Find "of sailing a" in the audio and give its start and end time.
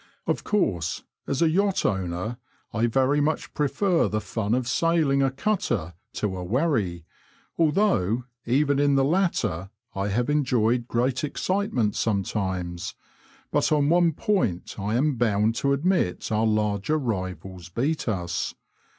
4.55-5.29